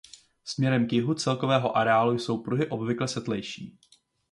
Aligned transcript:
Směrem 0.45 0.87
k 0.87 0.93
jihu 0.93 1.13
celkového 1.13 1.77
areálu 1.77 2.17
jsou 2.19 2.43
pruhy 2.43 2.67
obvykle 2.69 3.07
světlejší. 3.07 3.77